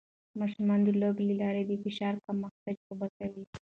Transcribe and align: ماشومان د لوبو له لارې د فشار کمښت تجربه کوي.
ماشومان 0.39 0.79
د 0.83 0.89
لوبو 1.01 1.21
له 1.29 1.33
لارې 1.41 1.61
د 1.65 1.71
فشار 1.83 2.13
کمښت 2.25 2.57
تجربه 2.65 3.07
کوي. 3.17 3.43